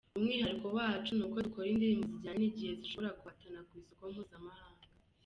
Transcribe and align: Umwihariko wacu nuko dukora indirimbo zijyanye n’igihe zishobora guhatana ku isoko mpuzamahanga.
Umwihariko 0.17 0.67
wacu 0.77 1.09
nuko 1.15 1.37
dukora 1.45 1.67
indirimbo 1.69 2.05
zijyanye 2.11 2.37
n’igihe 2.41 2.71
zishobora 2.79 3.15
guhatana 3.19 3.59
ku 3.67 3.73
isoko 3.81 4.03
mpuzamahanga. 4.13 4.85